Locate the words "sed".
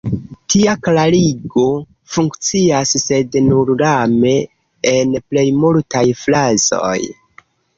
3.03-3.37